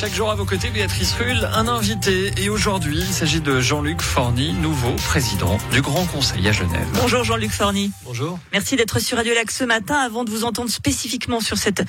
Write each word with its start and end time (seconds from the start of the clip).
Chaque 0.00 0.14
jour 0.14 0.30
à 0.30 0.34
vos 0.34 0.46
côtés, 0.46 0.70
Béatrice 0.70 1.12
Rull, 1.12 1.46
un 1.52 1.68
invité. 1.68 2.32
Et 2.38 2.48
aujourd'hui, 2.48 2.96
il 2.96 3.12
s'agit 3.12 3.42
de 3.42 3.60
Jean-Luc 3.60 4.00
Forny, 4.00 4.54
nouveau 4.54 4.92
président 4.92 5.58
du 5.72 5.82
Grand 5.82 6.06
Conseil 6.06 6.48
à 6.48 6.52
Genève. 6.52 6.86
Bonjour 6.94 7.22
Jean-Luc 7.22 7.50
Forny. 7.50 7.92
Bonjour. 8.06 8.38
Merci 8.50 8.76
d'être 8.76 8.98
sur 8.98 9.18
Radio 9.18 9.34
Lac 9.34 9.50
ce 9.50 9.62
matin. 9.62 9.96
Avant 9.96 10.24
de 10.24 10.30
vous 10.30 10.44
entendre 10.44 10.70
spécifiquement 10.70 11.40
sur 11.40 11.58
cette 11.58 11.82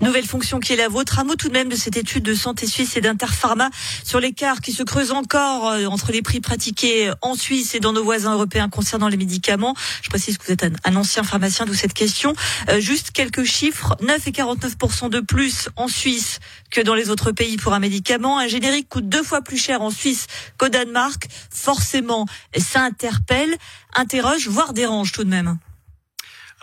nouvelle 0.00 0.26
fonction 0.26 0.60
qui 0.60 0.74
est 0.74 0.76
la 0.76 0.86
vôtre, 0.86 1.18
un 1.18 1.24
mot 1.24 1.34
tout 1.34 1.48
de 1.48 1.54
même 1.54 1.68
de 1.68 1.74
cette 1.74 1.96
étude 1.96 2.22
de 2.22 2.34
Santé 2.34 2.68
Suisse 2.68 2.96
et 2.96 3.00
d'Interpharma 3.00 3.70
sur 4.04 4.20
l'écart 4.20 4.60
qui 4.60 4.70
se 4.70 4.84
creuse 4.84 5.10
encore 5.10 5.68
euh, 5.68 5.86
entre 5.86 6.12
les 6.12 6.22
prix 6.22 6.40
pratiqués 6.40 7.10
en 7.20 7.34
Suisse 7.34 7.74
et 7.74 7.80
dans 7.80 7.92
nos 7.92 8.04
voisins 8.04 8.32
européens 8.32 8.68
concernant 8.68 9.08
les 9.08 9.16
médicaments. 9.16 9.74
Je 10.02 10.08
précise 10.08 10.38
que 10.38 10.46
vous 10.46 10.52
êtes 10.52 10.64
un, 10.84 10.94
ancien 10.94 11.24
pharmacien, 11.24 11.66
d'où 11.66 11.74
cette 11.74 11.94
question. 11.94 12.32
Euh, 12.68 12.78
juste 12.78 13.10
quelques 13.10 13.42
chiffres. 13.42 13.96
9 14.02 14.24
et 14.28 14.30
49% 14.30 15.10
de 15.10 15.18
plus 15.18 15.68
en 15.74 15.88
Suisse 15.88 16.38
que 16.70 16.80
dans 16.80 16.94
les 16.94 17.10
autres 17.10 17.32
pays 17.32 17.55
pour 17.56 17.72
un 17.74 17.78
médicament. 17.78 18.38
Un 18.38 18.48
générique 18.48 18.88
coûte 18.88 19.08
deux 19.08 19.22
fois 19.22 19.42
plus 19.42 19.58
cher 19.58 19.82
en 19.82 19.90
Suisse 19.90 20.26
qu'au 20.58 20.68
Danemark. 20.68 21.26
Forcément, 21.50 22.26
ça 22.56 22.82
interpelle, 22.82 23.56
interroge, 23.94 24.48
voire 24.48 24.72
dérange 24.72 25.12
tout 25.12 25.24
de 25.24 25.30
même. 25.30 25.58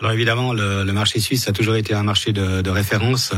Alors 0.00 0.12
évidemment, 0.12 0.52
le, 0.52 0.84
marché 0.92 1.20
suisse 1.20 1.48
a 1.48 1.52
toujours 1.52 1.76
été 1.76 1.94
un 1.94 2.02
marché 2.02 2.32
de, 2.32 2.62
de 2.62 2.70
référence. 2.70 3.32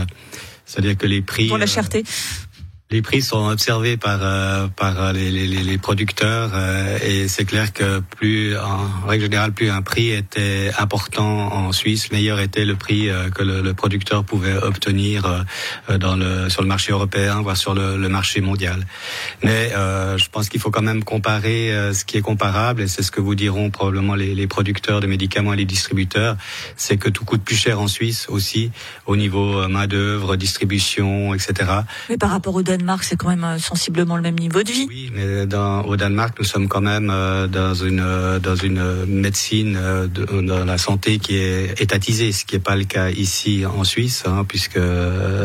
C'est-à-dire 0.65 0.97
que 0.97 1.07
les 1.07 1.23
prix... 1.23 1.49
Pour 1.49 1.59
la 1.59 1.67
cherté 1.67 2.05
les 2.93 3.03
prix 3.03 3.21
sont 3.21 3.49
observés 3.49 3.97
par 3.97 4.21
euh, 4.23 4.69
par 4.69 5.13
les, 5.13 5.33
les, 5.33 5.49
les 5.49 5.79
producteurs 5.79 6.53
euh, 6.55 6.99
et 7.03 7.27
c'est 7.27 7.45
clair 7.45 7.73
que 7.73 7.99
plus 7.99 8.57
en 8.57 9.09
règle 9.09 9.25
générale 9.25 9.53
plus 9.53 9.71
un 9.71 9.83
prix 9.83 10.11
était 10.11 10.71
important 10.79 11.53
en 11.53 11.73
Suisse, 11.73 12.13
meilleur 12.13 12.39
était 12.39 12.65
le 12.65 12.77
prix 12.77 13.11
euh, 13.11 13.29
que 13.29 13.43
le, 13.43 13.61
le, 13.61 13.75
producteur 13.75 14.23
pouvait 14.23 14.57
obtenir 14.57 15.45
dans 15.99 16.15
le 16.15 16.49
sur 16.49 16.63
le 16.63 16.69
marché 16.69 16.93
européen 16.93 17.43
voire 17.43 17.57
sur 17.57 17.75
le, 17.75 17.97
le 17.97 18.09
marché 18.09 18.41
mondial. 18.41 18.87
Mais 19.43 19.71
je 19.73 20.29
pense 20.31 20.49
qu'il 20.49 20.61
faut 20.61 20.71
quand 20.71 20.83
même 20.83 21.05
comparer 21.05 21.71
ce 21.93 22.05
qui 22.05 22.17
est 22.17 22.23
comparable 22.23 22.83
et 22.83 22.89
c'est 22.89 23.03
ce 23.03 23.11
que 23.11 23.21
vous 23.21 23.35
diront 23.35 23.71
probablement 23.71 24.15
les, 24.15 24.35
les 24.35 24.47
producteurs 24.47 25.01
de 25.01 25.07
médicaments 25.07 25.53
et 25.53 25.57
les 25.57 25.65
distributeurs, 25.65 26.37
c'est 26.77 26.97
que 26.97 27.09
tout 27.09 27.25
coûte 27.25 27.43
plus 27.43 27.57
cher 27.57 27.81
en 27.81 27.89
Suisse 27.89 28.27
aussi 28.29 28.71
au 29.07 29.17
niveau 29.17 29.69
main 29.69 29.87
d'œuvre, 29.87 30.37
distribution, 30.37 31.35
etc. 31.35 31.71
Mais 32.09 32.17
par 32.17 32.31
rapport 32.31 32.55
Danemark, 32.77 33.05
c'est 33.05 33.17
quand 33.17 33.29
même 33.29 33.45
euh, 33.45 33.59
sensiblement 33.59 34.17
le 34.17 34.23
même 34.23 34.39
niveau 34.39 34.63
de 34.63 34.71
vie. 34.71 34.87
Oui, 34.89 35.11
mais 35.15 35.47
dans, 35.47 35.83
au 35.83 35.97
Danemark, 35.97 36.39
nous 36.39 36.45
sommes 36.45 36.69
quand 36.69 36.83
même 36.83 37.09
euh, 37.11 37.47
dans 37.47 37.75
une 37.75 38.01
euh, 38.01 38.39
dans 38.39 38.55
une 38.55 39.07
médecine 39.07 39.79
de, 40.13 40.43
dans 40.43 40.65
la 40.65 40.77
santé 40.77 41.19
qui 41.19 41.37
est 41.37 41.81
étatisée, 41.81 42.33
ce 42.33 42.45
qui 42.45 42.57
n'est 42.57 42.61
pas 42.61 42.77
le 42.77 42.85
cas 42.85 43.09
ici 43.09 43.65
en 43.65 43.83
Suisse, 43.83 44.25
hein, 44.27 44.45
puisque 44.47 44.79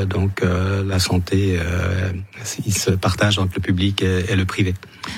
donc 0.07 0.41
la 0.43 0.99
santé 0.99 1.59
il 2.65 2.73
se 2.73 2.91
partage 2.91 3.39
entre 3.39 3.53
le 3.55 3.61
public 3.61 4.01
et, 4.01 4.35
le 4.35 4.45
privé. 4.45 4.73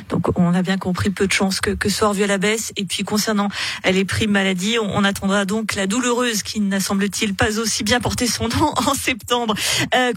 Donc 0.10 0.38
on 0.38 0.54
a 0.54 0.62
bien 0.62 0.78
compris 0.78 1.10
peu 1.10 1.28
de 1.28 1.32
chances 1.32 1.62
que, 1.62 1.72
que 1.72 1.90
soit 1.90 2.10
revu 2.10 2.24
à 2.24 2.28
la 2.28 2.38
baisse. 2.38 2.72
Et 2.78 2.86
puis 2.86 3.04
concernant 3.04 3.50
les 3.90 4.06
primes 4.06 4.32
maladie, 4.32 4.78
on, 4.80 4.96
on 4.96 5.04
attendra 5.04 5.46
donc 5.46 5.76
la 5.76 5.88
douloureuse 5.88 6.44
qui 6.44 6.60
n'a 6.60 6.80
semble-t-il 6.80 7.34
pas 7.34 7.60
aussi 7.60 7.84
bien 7.84 8.00
porté 8.00 8.28
son 8.28 8.48
nom 8.48 8.74
en 8.88 8.94
septembre 8.94 9.56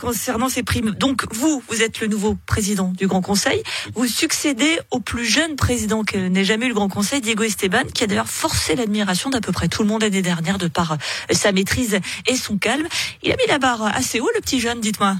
concernant 0.00 0.48
ces 0.48 0.62
primes. 0.62 0.90
Donc 0.90 1.24
vous, 1.32 1.62
vous 1.68 1.82
êtes 1.82 1.85
êtes 1.86 2.00
le 2.00 2.08
nouveau 2.08 2.36
président 2.46 2.92
du 2.96 3.06
Grand 3.06 3.22
Conseil. 3.22 3.62
Vous 3.94 4.06
succédez 4.06 4.78
au 4.90 5.00
plus 5.00 5.24
jeune 5.24 5.56
président 5.56 6.04
que 6.04 6.16
n'ait 6.16 6.44
jamais 6.44 6.66
eu 6.66 6.70
le 6.70 6.74
Grand 6.74 6.88
Conseil, 6.88 7.20
Diego 7.20 7.44
Esteban, 7.44 7.84
qui 7.94 8.04
a 8.04 8.06
d'ailleurs 8.06 8.28
forcé 8.28 8.74
l'admiration 8.74 9.30
d'à 9.30 9.40
peu 9.40 9.52
près 9.52 9.68
tout 9.68 9.82
le 9.82 9.88
monde 9.88 10.02
l'année 10.02 10.22
dernière 10.22 10.58
de 10.58 10.66
par 10.66 10.92
euh, 10.92 10.96
sa 11.30 11.52
maîtrise 11.52 12.00
et 12.26 12.36
son 12.36 12.58
calme. 12.58 12.88
Il 13.22 13.32
a 13.32 13.36
mis 13.36 13.46
la 13.48 13.58
barre 13.58 13.84
assez 13.84 14.20
haut, 14.20 14.30
le 14.34 14.40
petit 14.40 14.60
jeune, 14.60 14.80
dites-moi. 14.80 15.16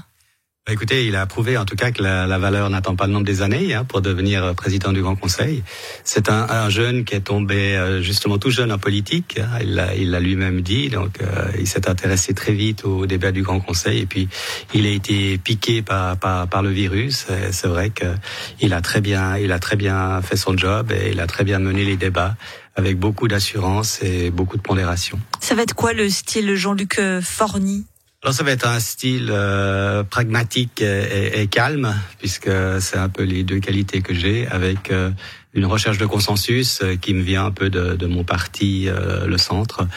Bah, 0.67 0.73
écoutez, 0.73 1.05
il 1.05 1.15
a 1.15 1.25
prouvé 1.25 1.57
en 1.57 1.63
tout 1.63 1.77
cas 1.77 1.91
que 1.91 2.03
la, 2.03 2.37
valeur 2.37 2.69
n'attend 2.69 2.97
pas 2.97 3.07
le 3.07 3.13
nombre 3.13 3.25
des 3.25 3.41
années 3.41 3.73
hein, 3.73 3.85
pour 3.85 4.01
devenir 4.01 4.43
euh, 4.43 4.53
président 4.53 4.91
du 4.91 5.01
Grand 5.01 5.15
Conseil. 5.15 5.63
C'est 6.03 6.27
un, 6.27 6.45
un, 6.49 6.69
jeune 6.69 7.05
qui 7.05 7.15
est 7.15 7.21
tombé 7.21 7.77
euh, 7.77 8.01
justement 8.01 8.37
tout 8.37 8.49
jeune 8.49 8.73
en 8.73 8.77
politique. 8.77 9.39
Hein, 9.39 9.59
il 9.95 10.11
l'a 10.11 10.19
lui-même 10.19 10.59
dit. 10.59 10.89
Donc, 10.89 11.21
euh, 11.21 11.51
il 11.57 11.67
s'est 11.67 11.87
intéressé 11.87 12.33
très 12.33 12.51
vite 12.51 12.83
au 12.83 13.05
débat 13.05 13.31
du 13.31 13.43
Grand 13.43 13.61
Conseil 13.61 13.99
et 13.99 14.05
puis 14.05 14.27
il 14.73 14.85
a 14.85 14.89
été 14.89 15.37
piqué 15.37 15.81
par 15.81 16.17
par, 16.17 16.49
par 16.49 16.61
le 16.61 16.69
virus. 16.69 17.27
C'est 17.51 17.67
vrai 17.67 17.91
qu'il 17.91 18.73
a 18.73 18.81
très 18.81 18.99
bien 18.99 19.37
il 19.37 19.53
a 19.53 19.59
très 19.59 19.77
bien 19.77 20.21
fait 20.21 20.35
son 20.35 20.57
job 20.57 20.91
et 20.91 21.11
il 21.11 21.21
a 21.21 21.27
très 21.27 21.45
bien 21.45 21.59
mené 21.59 21.85
les 21.85 21.95
débats 21.95 22.35
avec 22.75 22.99
beaucoup 22.99 23.29
d'assurance 23.29 24.03
et 24.03 24.31
beaucoup 24.31 24.57
de 24.57 24.61
pondération. 24.61 25.17
Ça 25.39 25.55
va 25.55 25.61
être 25.61 25.75
quoi 25.75 25.93
le 25.93 26.09
style 26.09 26.55
Jean-Luc 26.55 26.99
Forny? 27.21 27.85
Alors 28.23 28.33
ça 28.33 28.43
va 28.43 28.51
être 28.51 28.67
un 28.67 28.79
style 28.79 29.29
euh, 29.29 30.03
pragmatique 30.03 30.81
et, 30.81 31.39
et, 31.39 31.47
calme, 31.47 31.93
puisque 32.17 32.49
c'est 32.79 32.97
un 32.97 33.09
peu 33.09 33.21
les 33.23 33.43
deux 33.43 33.59
qualités 33.59 34.01
que 34.01 34.13
j'ai, 34.15 34.47
avec 34.47 34.89
euh, 34.89 35.11
une 35.53 35.65
recherche 35.65 35.99
de 35.99 36.05
consensus 36.07 36.79
euh, 36.81 36.95
qui 36.95 37.13
me 37.13 37.21
vient 37.21 37.45
un 37.45 37.51
peu 37.51 37.69
de, 37.69 37.95
de 37.95 38.07
mon 38.07 38.23
parti, 38.23 38.89
le 39.25 39.37
centre. 39.37 39.87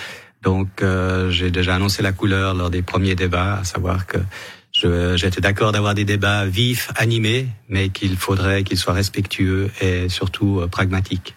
Donc 0.43 0.83
j'ai 1.29 1.51
déjà 1.51 1.75
annoncé 1.75 2.03
la 2.03 2.13
couleur 2.13 2.55
lors 2.55 2.71
des 2.71 2.83
premiers 2.83 3.15
débats, 3.15 3.59
à 3.59 3.65
savoir 3.65 4.07
que 4.07 4.19
j'étais 5.17 5.41
d'accord 5.41 5.73
d'avoir 5.73 5.95
des 5.95 6.05
débats 6.05 6.47
vifs, 6.47 6.91
animés, 6.97 7.47
mais 7.69 7.91
qu'il 7.91 8.17
faudrait 8.17 8.65
qu'ils 8.65 8.79
soient 8.79 8.95
respectueux 8.95 9.71
et 9.83 10.09
surtout 10.09 10.63
pragmatiques. 10.71 11.35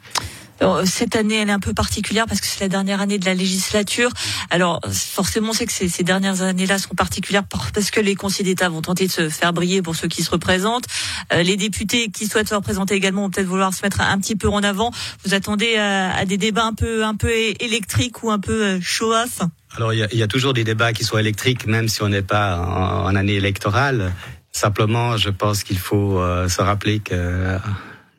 Cette 0.85 1.15
année, 1.15 1.35
elle 1.35 1.49
est 1.49 1.53
un 1.53 1.59
peu 1.59 1.73
particulière 1.73 2.25
parce 2.27 2.39
que 2.39 2.47
c'est 2.47 2.61
la 2.61 2.69
dernière 2.69 3.01
année 3.01 3.17
de 3.17 3.25
la 3.25 3.33
législature. 3.33 4.09
Alors, 4.49 4.79
forcément, 4.91 5.51
c'est 5.53 5.65
que 5.65 5.73
ces, 5.73 6.03
dernières 6.03 6.41
années-là 6.41 6.77
sont 6.77 6.95
particulières 6.95 7.43
parce 7.73 7.91
que 7.91 7.99
les 7.99 8.15
conseillers 8.15 8.51
d'État 8.51 8.69
vont 8.69 8.81
tenter 8.81 9.07
de 9.07 9.11
se 9.11 9.29
faire 9.29 9.51
briller 9.51 9.81
pour 9.81 9.95
ceux 9.95 10.07
qui 10.07 10.23
se 10.23 10.31
représentent. 10.31 10.85
Euh, 11.33 11.43
les 11.43 11.57
députés 11.57 12.09
qui 12.09 12.27
souhaitent 12.27 12.49
se 12.49 12.55
représenter 12.55 12.95
également 12.95 13.23
vont 13.23 13.29
peut-être 13.29 13.47
vouloir 13.47 13.73
se 13.73 13.83
mettre 13.83 14.01
un 14.01 14.17
petit 14.19 14.35
peu 14.35 14.47
en 14.47 14.63
avant. 14.63 14.91
Vous 15.25 15.33
attendez 15.33 15.75
à, 15.75 16.15
à 16.15 16.25
des 16.25 16.37
débats 16.37 16.65
un 16.65 16.73
peu, 16.73 17.03
un 17.03 17.15
peu 17.15 17.31
électriques 17.59 18.23
ou 18.23 18.31
un 18.31 18.39
peu 18.39 18.63
euh, 18.63 18.79
show-off? 18.81 19.41
Alors 19.75 19.91
il 19.91 20.07
y, 20.11 20.23
a, 20.23 20.27
toujours 20.27 20.53
des 20.53 20.63
débats 20.63 20.93
qui 20.93 21.03
sont 21.03 21.17
électriques, 21.17 21.65
même 21.65 21.87
si 21.87 22.03
on 22.03 22.09
n'est 22.09 22.21
pas 22.21 22.59
en, 22.59 23.15
année 23.15 23.33
électorale. 23.33 24.13
Simplement, 24.51 25.17
je 25.17 25.31
pense 25.31 25.63
qu'il 25.63 25.79
faut 25.79 26.19
euh, 26.19 26.47
se 26.47 26.61
rappeler 26.61 26.99
que 26.99 27.57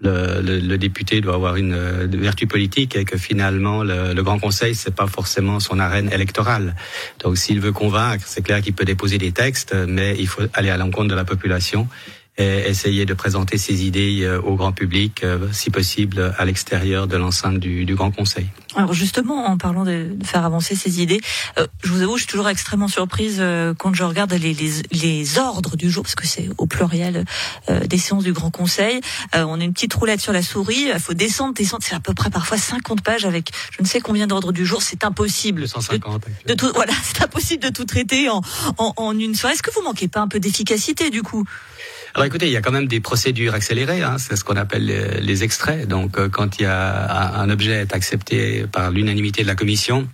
le, 0.00 0.42
le, 0.42 0.58
le, 0.58 0.78
député 0.78 1.20
doit 1.20 1.34
avoir 1.34 1.56
une, 1.56 1.76
vertu 2.06 2.46
politique 2.46 2.96
et 2.96 3.04
que 3.04 3.16
finalement 3.16 3.82
le, 3.82 4.12
le 4.12 4.22
Grand 4.22 4.38
Conseil 4.38 4.74
c'est 4.74 4.94
pas 4.94 5.06
forcément 5.06 5.60
son 5.60 5.78
arène 5.78 6.12
électorale. 6.12 6.74
Donc 7.20 7.38
s'il 7.38 7.60
veut 7.60 7.72
convaincre, 7.72 8.24
c'est 8.26 8.42
clair 8.42 8.60
qu'il 8.60 8.74
peut 8.74 8.84
déposer 8.84 9.18
des 9.18 9.32
textes, 9.32 9.74
mais 9.74 10.16
il 10.18 10.26
faut 10.26 10.42
aller 10.52 10.70
à 10.70 10.76
l'encontre 10.76 11.08
de 11.08 11.14
la 11.14 11.24
population 11.24 11.88
et 12.36 12.68
essayer 12.68 13.06
de 13.06 13.14
présenter 13.14 13.58
ses 13.58 13.84
idées 13.84 14.22
euh, 14.22 14.40
au 14.40 14.56
grand 14.56 14.72
public, 14.72 15.22
euh, 15.22 15.48
si 15.52 15.70
possible 15.70 16.34
à 16.36 16.44
l'extérieur 16.44 17.06
de 17.06 17.16
l'enceinte 17.16 17.58
du, 17.58 17.84
du, 17.84 17.94
Grand 17.94 18.10
Conseil. 18.10 18.46
Alors 18.74 18.92
justement, 18.92 19.46
en 19.46 19.56
parlant 19.56 19.84
de, 19.84 20.16
faire 20.24 20.44
avancer 20.44 20.74
ses 20.74 21.00
idées, 21.00 21.20
euh, 21.58 21.66
je 21.84 21.92
vous 21.92 22.02
avoue, 22.02 22.16
je 22.16 22.22
suis 22.22 22.30
toujours 22.30 22.48
extrêmement 22.48 22.88
surprise 22.88 23.42
quand 23.78 23.94
je 23.94 24.02
regarde 24.02 24.32
les, 24.32 24.52
les, 24.52 24.70
les, 24.90 25.38
ordres 25.38 25.76
du 25.76 25.90
jour, 25.90 26.02
parce 26.02 26.16
que 26.16 26.26
c'est 26.26 26.48
au 26.58 26.66
pluriel 26.66 27.24
des 27.68 27.98
séances 27.98 28.24
du 28.24 28.32
Grand 28.32 28.50
Conseil. 28.50 29.00
on 29.32 29.60
a 29.60 29.64
une 29.64 29.72
petite 29.72 29.94
roulette 29.94 30.20
sur 30.20 30.32
la 30.32 30.42
souris, 30.42 30.90
il 30.92 30.98
faut 30.98 31.14
descendre, 31.14 31.54
descendre, 31.54 31.84
c'est 31.84 31.94
à 31.94 32.00
peu 32.00 32.14
près 32.14 32.30
parfois 32.30 32.58
50 32.58 33.02
pages 33.02 33.24
avec 33.24 33.50
je 33.70 33.82
ne 33.82 33.86
sais 33.86 34.00
combien 34.00 34.26
d'ordres 34.26 34.52
du 34.52 34.66
jour, 34.66 34.82
c'est 34.82 35.04
impossible. 35.04 35.68
150. 35.68 36.22
De, 36.46 36.52
de 36.52 36.54
tout, 36.54 36.70
voilà, 36.74 36.92
c'est 37.02 37.22
impossible 37.22 37.62
de 37.62 37.68
tout 37.68 37.84
traiter 37.84 38.28
en, 38.28 38.40
en, 38.78 38.92
en 38.96 39.18
une 39.18 39.34
soirée. 39.34 39.54
Est-ce 39.54 39.62
que 39.62 39.72
vous 39.72 39.82
manquez 39.82 40.08
pas 40.08 40.20
un 40.20 40.28
peu 40.28 40.40
d'efficacité 40.40 41.10
du 41.10 41.22
coup? 41.22 41.44
Alors 42.14 42.26
écoutez, 42.26 42.46
il 42.46 42.52
y 42.52 42.56
a 42.56 42.62
quand 42.62 42.70
même 42.70 42.86
des 42.86 43.00
procédures 43.00 43.54
accélérées, 43.54 44.02
hein, 44.02 44.18
c'est 44.18 44.36
ce 44.36 44.44
qu'on 44.44 44.54
appelle 44.54 44.86
les, 44.86 45.42
extraits. 45.42 45.88
Donc 45.88 46.16
euh, 46.16 46.28
quand 46.28 46.60
il 46.60 46.62
y 46.62 46.66
a 46.66 47.40
un 47.40 47.50
objet 47.50 47.72
est 47.72 47.92
accepté 47.92 48.66
par 48.68 48.92
l'unanimité 48.92 49.42
de 49.42 49.48
la 49.48 49.56
commission, 49.56 50.08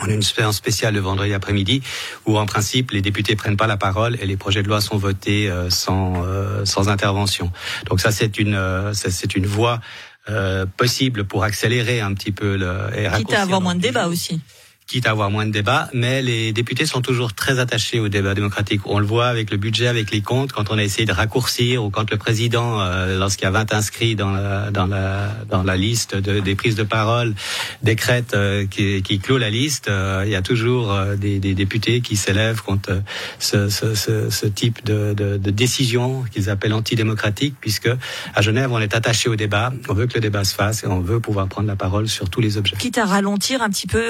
on 0.00 0.08
a 0.08 0.12
une 0.12 0.22
séance 0.22 0.56
spéciale 0.56 0.94
le 0.94 1.00
vendredi 1.00 1.32
après-midi 1.32 1.80
où, 2.26 2.38
en 2.38 2.46
principe, 2.46 2.90
les 2.90 3.02
députés 3.02 3.36
prennent 3.36 3.56
pas 3.56 3.68
la 3.68 3.76
parole 3.76 4.16
et 4.20 4.26
les 4.26 4.36
projets 4.36 4.64
de 4.64 4.68
loi 4.68 4.80
sont 4.80 4.96
votés 4.96 5.48
euh, 5.48 5.70
sans 5.70 6.24
euh, 6.24 6.64
sans 6.64 6.88
intervention. 6.88 7.52
Donc 7.86 8.00
ça, 8.00 8.10
c'est 8.10 8.40
une 8.40 8.60
c'est 8.92 9.36
une 9.36 9.46
voie 9.46 9.80
possible 10.76 11.24
pour 11.24 11.42
accélérer 11.42 12.00
un 12.00 12.12
petit 12.12 12.32
peu 12.32 12.56
le. 12.56 12.90
Et 12.94 13.08
Quitte 13.16 13.32
à 13.32 13.42
avoir 13.42 13.62
moins 13.62 13.74
de 13.74 13.80
débats 13.80 14.08
aussi 14.08 14.42
quitte 14.88 15.06
à 15.06 15.10
avoir 15.10 15.30
moins 15.30 15.44
de 15.44 15.50
débats, 15.50 15.90
mais 15.92 16.22
les 16.22 16.50
députés 16.52 16.86
sont 16.86 17.02
toujours 17.02 17.34
très 17.34 17.58
attachés 17.58 18.00
au 18.00 18.08
débat 18.08 18.32
démocratique. 18.32 18.80
On 18.86 18.98
le 18.98 19.04
voit 19.04 19.26
avec 19.26 19.50
le 19.50 19.58
budget, 19.58 19.86
avec 19.86 20.10
les 20.10 20.22
comptes, 20.22 20.52
quand 20.52 20.70
on 20.70 20.78
a 20.78 20.82
essayé 20.82 21.04
de 21.04 21.12
raccourcir 21.12 21.84
ou 21.84 21.90
quand 21.90 22.10
le 22.10 22.16
président, 22.16 22.80
euh, 22.80 23.18
lorsqu'il 23.18 23.44
y 23.44 23.48
a 23.48 23.50
20 23.50 23.74
inscrits 23.74 24.16
dans 24.16 24.30
la, 24.30 24.70
dans 24.70 24.86
la, 24.86 25.28
dans 25.50 25.62
la 25.62 25.76
liste 25.76 26.16
de, 26.16 26.40
des 26.40 26.54
prises 26.54 26.74
de 26.74 26.84
parole, 26.84 27.34
décrète 27.82 28.32
euh, 28.32 28.66
qui, 28.66 29.02
qui 29.02 29.18
clôt 29.18 29.36
la 29.36 29.50
liste, 29.50 29.88
euh, 29.88 30.22
il 30.24 30.32
y 30.32 30.36
a 30.36 30.42
toujours 30.42 30.96
des, 31.18 31.38
des, 31.38 31.52
députés 31.52 32.00
qui 32.00 32.16
s'élèvent 32.16 32.62
contre 32.62 33.02
ce, 33.38 33.68
ce, 33.68 33.94
ce, 33.94 34.30
ce 34.30 34.46
type 34.46 34.82
de, 34.86 35.12
de, 35.12 35.36
de 35.36 35.50
décision 35.50 36.24
qu'ils 36.32 36.48
appellent 36.48 36.72
antidémocratique, 36.72 37.56
puisque 37.60 37.90
à 38.34 38.40
Genève, 38.40 38.72
on 38.72 38.78
est 38.78 38.94
attaché 38.94 39.28
au 39.28 39.36
débat, 39.36 39.70
on 39.90 39.92
veut 39.92 40.06
que 40.06 40.14
le 40.14 40.20
débat 40.20 40.44
se 40.44 40.54
fasse 40.54 40.82
et 40.82 40.86
on 40.86 41.00
veut 41.00 41.20
pouvoir 41.20 41.46
prendre 41.46 41.68
la 41.68 41.76
parole 41.76 42.08
sur 42.08 42.30
tous 42.30 42.40
les 42.40 42.56
objets. 42.56 42.76
Quitte 42.78 42.96
à 42.96 43.04
ralentir 43.04 43.60
un 43.60 43.68
petit 43.68 43.86
peu 43.86 44.00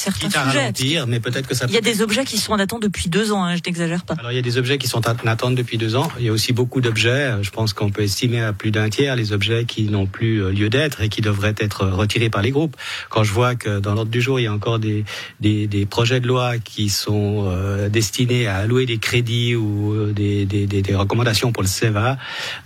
certains 0.00 0.28
Quitte 0.28 0.36
à 0.36 0.44
sujets. 0.46 0.58
ralentir, 0.60 1.06
mais 1.06 1.20
peut-être 1.20 1.46
que 1.46 1.54
ça 1.54 1.66
Il 1.68 1.74
y 1.74 1.78
a 1.78 1.80
des 1.80 2.02
objets 2.02 2.24
qui 2.24 2.38
sont 2.38 2.52
en 2.52 2.58
attente 2.58 2.82
depuis 2.82 3.08
deux 3.08 3.32
ans, 3.32 3.44
hein, 3.44 3.56
je 3.56 3.60
n'exagère 3.64 4.04
pas. 4.04 4.14
Alors 4.18 4.32
il 4.32 4.36
y 4.36 4.38
a 4.38 4.42
des 4.42 4.58
objets 4.58 4.78
qui 4.78 4.88
sont 4.88 5.06
en 5.06 5.26
attente 5.26 5.54
depuis 5.54 5.78
deux 5.78 5.96
ans. 5.96 6.10
Il 6.18 6.24
y 6.26 6.28
a 6.28 6.32
aussi 6.32 6.52
beaucoup 6.52 6.80
d'objets. 6.80 7.34
Je 7.42 7.50
pense 7.50 7.72
qu'on 7.72 7.90
peut 7.90 8.02
estimer 8.02 8.42
à 8.42 8.52
plus 8.52 8.70
d'un 8.70 8.88
tiers 8.88 9.16
les 9.16 9.32
objets 9.32 9.64
qui 9.64 9.84
n'ont 9.84 10.06
plus 10.06 10.42
euh, 10.42 10.50
lieu 10.52 10.68
d'être 10.70 11.00
et 11.02 11.08
qui 11.08 11.20
devraient 11.20 11.54
être 11.58 11.86
retirés 11.86 12.30
par 12.30 12.42
les 12.42 12.50
groupes. 12.50 12.76
Quand 13.08 13.22
je 13.24 13.32
vois 13.32 13.54
que 13.54 13.78
dans 13.80 13.94
l'ordre 13.94 14.10
du 14.10 14.20
jour 14.20 14.40
il 14.40 14.44
y 14.44 14.46
a 14.46 14.52
encore 14.52 14.78
des 14.78 15.04
des, 15.40 15.66
des 15.66 15.86
projets 15.86 16.20
de 16.20 16.26
loi 16.26 16.58
qui 16.58 16.88
sont 16.88 17.44
euh, 17.48 17.88
destinés 17.88 18.46
à 18.46 18.56
allouer 18.56 18.86
des 18.86 18.98
crédits 18.98 19.54
ou 19.54 19.92
euh, 19.92 20.12
des, 20.12 20.44
des, 20.46 20.66
des, 20.66 20.94
recommandations 20.94 21.52
pour 21.52 21.62
le 21.62 21.68
CEVA, 21.68 22.18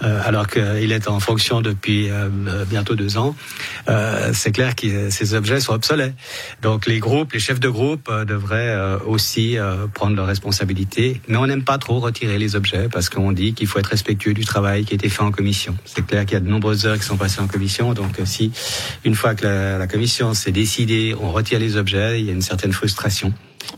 euh, 0.03 0.21
alors 0.25 0.47
qu'il 0.47 0.93
est 0.93 1.09
en 1.09 1.21
fonction 1.21 1.61
depuis 1.61 2.11
euh, 2.11 2.29
euh, 2.49 2.65
bientôt 2.65 2.95
deux 2.95 3.17
ans, 3.17 3.35
euh, 3.89 4.31
c'est 4.35 4.53
clair 4.53 4.75
que 4.75 5.11
ces 5.11 5.35
objets 5.35 5.61
sont 5.61 5.73
obsolètes. 5.73 6.15
Donc 6.63 6.87
les 6.87 6.99
groupes, 6.99 7.24
les 7.33 7.41
chefs 7.41 7.61
de 7.61 7.69
groupe 7.69 8.09
euh, 8.09 8.25
devraient 8.25 8.69
euh, 8.69 8.99
aussi 9.07 9.59
euh, 9.59 9.87
prendre 9.87 10.17
leurs 10.17 10.27
responsabilités. 10.27 11.21
Mais 11.29 11.37
on 11.37 11.47
n'aime 11.47 11.65
pas 11.65 11.79
trop 11.79 12.01
retirer 12.01 12.39
les 12.39 12.57
objets 12.57 12.89
parce 12.91 13.09
qu'on 13.09 13.33
dit 13.33 13.55
qu'il 13.55 13.67
faut 13.67 13.79
être 13.79 13.89
respectueux 13.89 14.35
du 14.35 14.45
travail 14.45 14.85
qui 14.85 14.95
a 14.95 14.97
été 14.97 15.09
fait 15.09 15.23
en 15.23 15.31
commission. 15.31 15.77
C'est 15.85 16.07
clair 16.07 16.25
qu'il 16.27 16.35
y 16.35 16.37
a 16.37 16.41
de 16.41 16.49
nombreuses 16.49 16.87
heures 16.87 16.99
qui 16.99 17.05
sont 17.05 17.17
passées 17.17 17.41
en 17.41 17.47
commission. 17.47 17.95
Donc 17.95 18.21
si 18.25 18.53
une 19.05 19.15
fois 19.15 19.35
que 19.35 19.47
la 19.47 19.87
commission 19.87 20.35
s'est 20.35 20.53
décidée, 20.53 21.15
on 21.21 21.31
retire 21.33 21.59
les 21.59 21.77
objets, 21.77 22.21
il 22.21 22.27
y 22.27 22.31
a 22.31 22.33
une 22.33 22.43
certaine 22.43 22.73
frustration 22.73 23.33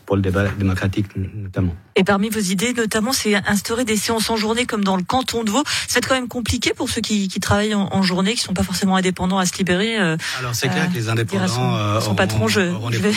pour 0.05 0.17
le 0.17 0.23
débat 0.23 0.45
démocratique 0.49 1.07
notamment. 1.17 1.75
Et 1.97 2.05
parmi 2.05 2.29
vos 2.29 2.39
idées, 2.41 2.75
notamment, 2.75 3.13
c'est 3.13 3.35
instaurer 3.35 3.85
des 3.85 3.97
séances 3.97 4.29
en 4.29 4.37
journée 4.37 4.67
comme 4.67 4.85
dans 4.85 4.97
le 4.97 5.03
canton 5.03 5.45
de 5.45 5.51
Vaud. 5.51 5.65
C'est 5.89 6.05
quand 6.07 6.15
même 6.15 6.29
compliqué 6.29 6.73
pour 6.77 6.91
ceux 6.91 7.01
qui, 7.01 7.29
qui 7.29 7.41
travaillent 7.41 7.75
en, 7.75 7.89
en 7.91 8.03
journée, 8.03 8.35
qui 8.35 8.41
sont 8.43 8.53
pas 8.55 8.63
forcément 8.63 8.97
indépendants 8.97 9.39
à 9.39 9.47
se 9.47 9.57
libérer. 9.57 9.99
euh, 9.99 10.17
Alors 10.39 10.55
c'est 10.55 10.69
clair 10.69 10.85
Euh, 10.85 10.87
que 10.89 10.95
les 10.95 11.09
indépendants 11.09 11.49
son- 11.49 11.75
euh, 11.75 12.01
son 12.01 12.15
patron, 12.15 12.49
je- 12.49 12.61
auront 12.61 12.91
je 12.91 12.99
des 12.99 13.11
vais 13.11 13.15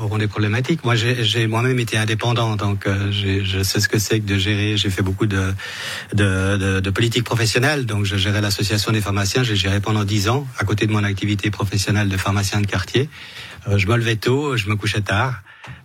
auront 0.00 0.18
des 0.18 0.26
problématiques. 0.28 0.84
Moi, 0.84 0.94
j'ai 0.96 1.46
moi-même 1.46 1.78
été 1.78 1.98
indépendant, 1.98 2.56
donc 2.56 2.86
euh, 2.86 3.10
je 3.12 3.62
sais 3.62 3.80
ce 3.80 3.88
que 3.88 3.98
c'est 3.98 4.20
que 4.20 4.26
de 4.26 4.38
gérer. 4.38 4.76
J'ai 4.76 4.90
fait 4.90 5.02
beaucoup 5.02 5.26
de, 5.26 5.52
de, 6.14 6.56
de, 6.56 6.80
de 6.80 6.90
politique 6.90 7.24
professionnelle, 7.24 7.84
donc 7.86 8.04
je 8.06 8.16
gérais 8.16 8.40
l'association 8.40 8.92
des 8.92 9.00
pharmaciens. 9.02 9.42
J'ai 9.42 9.56
géré 9.56 9.80
pendant 9.80 10.04
dix 10.04 10.28
ans 10.28 10.46
à 10.58 10.64
côté 10.64 10.86
de 10.86 10.92
mon 10.92 11.04
activité 11.04 11.50
professionnelle 11.50 12.08
de 12.08 12.16
pharmacien 12.16 12.60
de 12.60 12.66
quartier. 12.66 13.08
Euh, 13.68 13.76
je 13.78 13.86
me 13.86 13.96
levais 13.96 14.16
tôt, 14.16 14.56
je 14.56 14.68
me 14.68 14.76
couchais 14.76 15.02
tard. 15.02 15.34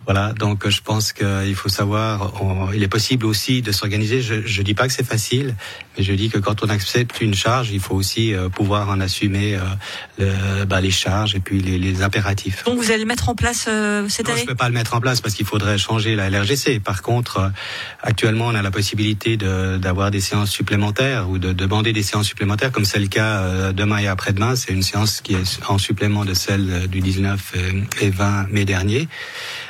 Voilà, 0.04 0.32
donc 0.32 0.64
euh, 0.66 0.70
je 0.70 0.80
pense 0.80 1.12
qu'il 1.12 1.54
faut 1.54 1.68
savoir, 1.68 2.42
on- 2.42 2.72
il 2.72 2.82
est 2.82 2.88
possible 2.88 3.26
aussi 3.26 3.62
de 3.62 3.72
s'organiser. 3.72 4.22
Je 4.22 4.34
ne 4.36 4.64
dis 4.64 4.74
pas 4.74 4.86
que 4.86 4.92
c'est 4.92 5.06
facile, 5.06 5.54
mais 5.96 6.02
je 6.02 6.12
dis 6.14 6.30
que 6.30 6.38
quand 6.38 6.62
on 6.64 6.68
accepte 6.68 7.20
une 7.20 7.34
charge, 7.34 7.70
il 7.70 7.80
faut 7.80 7.94
aussi 7.94 8.34
euh, 8.34 8.48
pouvoir 8.48 8.88
en 8.88 9.00
assumer 9.00 9.54
euh, 9.56 9.60
le- 10.18 10.64
bah, 10.64 10.80
les 10.80 10.90
charges 10.90 11.34
et 11.34 11.40
puis 11.40 11.60
les, 11.60 11.78
les 11.78 12.02
impératifs. 12.02 12.64
Donc 12.64 12.78
vous 12.78 12.90
allez 12.90 13.00
le 13.00 13.06
mettre 13.06 13.28
en 13.28 13.34
place 13.34 13.66
euh, 13.68 14.08
cette 14.08 14.26
Non, 14.28 14.32
je 14.34 14.38
année? 14.38 14.46
peux 14.46 14.54
pas 14.54 14.68
le 14.68 14.74
mettre 14.74 14.94
en 14.94 15.00
place 15.00 15.20
parce 15.20 15.34
qu'il 15.34 15.46
faudrait 15.46 15.78
changer 15.78 16.16
la 16.16 16.30
LRGC. 16.30 16.80
Par 16.80 17.02
contre, 17.02 17.38
euh, 17.38 17.48
actuellement, 18.02 18.46
on 18.46 18.54
a 18.54 18.62
la 18.62 18.70
possibilité 18.70 19.36
de- 19.36 19.76
d'avoir 19.76 20.10
des 20.10 20.20
séances 20.20 20.50
supplémentaires 20.50 21.28
ou 21.28 21.38
de 21.38 21.52
demander 21.52 21.92
des 21.92 22.02
séances 22.02 22.26
supplémentaires, 22.26 22.72
comme 22.72 22.84
c'est 22.86 22.98
le 22.98 23.08
cas 23.08 23.40
euh, 23.42 23.72
demain 23.72 23.98
et 23.98 24.08
après-demain. 24.08 24.56
C'est 24.56 24.72
une 24.72 24.82
séance 24.82 25.20
qui 25.20 25.34
est 25.34 25.60
en 25.68 25.78
supplément 25.78 26.24
de 26.24 26.34
celle 26.34 26.66
euh, 26.70 26.86
du 26.86 27.00
19 27.00 27.52
et- 28.00 28.06
et 28.06 28.10
20 28.10 28.46
mai 28.50 28.64
dernier, 28.64 29.06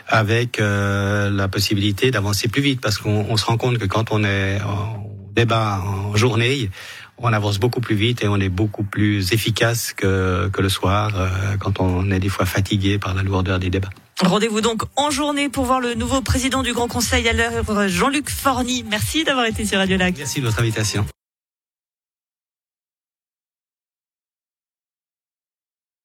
avec 0.08 0.58
euh, 0.58 1.30
la 1.30 1.48
possibilité 1.48 2.10
d'avancer 2.10 2.48
plus 2.48 2.62
vite, 2.62 2.80
parce 2.80 2.98
qu'on 2.98 3.26
on 3.28 3.36
se 3.36 3.44
rend 3.44 3.56
compte 3.56 3.78
que 3.78 3.84
quand 3.84 4.10
on 4.10 4.24
est 4.24 4.60
en 4.62 5.04
débat 5.34 5.82
en 5.84 6.16
journée, 6.16 6.70
on 7.18 7.32
avance 7.32 7.58
beaucoup 7.58 7.80
plus 7.80 7.94
vite 7.94 8.22
et 8.22 8.28
on 8.28 8.36
est 8.36 8.48
beaucoup 8.48 8.84
plus 8.84 9.32
efficace 9.32 9.92
que, 9.92 10.48
que 10.52 10.62
le 10.62 10.68
soir, 10.68 11.12
euh, 11.16 11.56
quand 11.58 11.80
on 11.80 12.10
est 12.10 12.20
des 12.20 12.28
fois 12.28 12.46
fatigué 12.46 12.98
par 12.98 13.14
la 13.14 13.22
lourdeur 13.22 13.58
des 13.58 13.70
débats. 13.70 13.90
Rendez-vous 14.20 14.60
donc 14.60 14.82
en 14.96 15.10
journée 15.10 15.48
pour 15.48 15.64
voir 15.64 15.80
le 15.80 15.94
nouveau 15.94 16.20
président 16.22 16.62
du 16.62 16.72
Grand 16.72 16.88
Conseil 16.88 17.28
à 17.28 17.32
l'heure, 17.32 17.88
Jean-Luc 17.88 18.30
Forny. 18.30 18.84
Merci 18.88 19.24
d'avoir 19.24 19.46
été 19.46 19.64
sur 19.64 19.78
Radio 19.78 19.96
Lac. 19.96 20.14
Merci 20.18 20.40
de 20.40 20.46
votre 20.46 20.60
invitation. 20.60 21.06